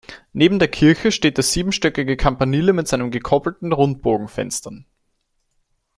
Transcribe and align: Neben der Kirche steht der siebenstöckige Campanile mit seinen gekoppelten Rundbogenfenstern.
Neben 0.33 0.57
der 0.57 0.67
Kirche 0.67 1.11
steht 1.11 1.37
der 1.37 1.43
siebenstöckige 1.43 2.17
Campanile 2.17 2.73
mit 2.73 2.87
seinen 2.87 3.11
gekoppelten 3.11 3.71
Rundbogenfenstern. 3.71 4.87